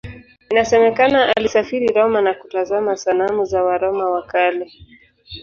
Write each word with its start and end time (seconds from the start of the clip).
Inasemekana 0.51 1.33
alisafiri 1.37 1.87
Roma 1.87 2.21
na 2.21 2.33
kutazama 2.33 2.97
sanamu 2.97 3.45
za 3.45 3.63
Waroma 3.63 4.09
wa 4.09 4.21
Kale. 4.25 4.71